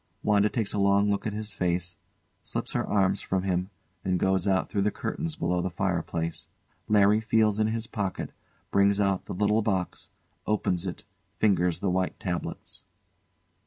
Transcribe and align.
[WANDA 0.23 0.49
takes 0.49 0.73
a 0.73 0.79
long 0.79 1.11
look 1.11 1.27
at 1.27 1.33
his 1.33 1.53
face, 1.53 1.95
slips 2.41 2.71
her 2.71 2.83
arms 2.83 3.21
from 3.21 3.43
him, 3.43 3.69
and 4.03 4.19
goes 4.19 4.47
out 4.47 4.67
through 4.67 4.81
the 4.81 4.89
curtains 4.89 5.35
below 5.35 5.61
the 5.61 5.69
fireplace.] 5.69 6.47
[LARRY 6.87 7.19
feels 7.21 7.59
in 7.59 7.67
his 7.67 7.85
pocket, 7.85 8.31
brings 8.71 8.99
out 8.99 9.25
the 9.25 9.35
little 9.35 9.61
box, 9.61 10.09
opens 10.47 10.87
it, 10.87 11.03
fingers 11.37 11.81
the 11.81 11.91
white 11.91 12.19
tabloids. 12.19 12.81